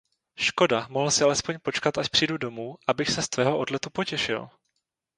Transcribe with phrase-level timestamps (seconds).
[0.35, 4.49] Škoda, mohl jsi alespoň počkat, až přijdu domů, abych se z tvého odletu potěšil!